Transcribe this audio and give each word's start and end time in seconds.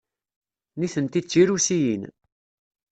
Nitenti 0.79 1.19
d 1.23 1.25
Tirusiyin. 1.31 2.03